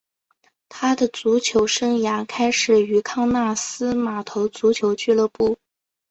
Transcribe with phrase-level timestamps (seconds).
[0.67, 5.59] 他的足球生涯开始于康纳斯码头足球俱乐部。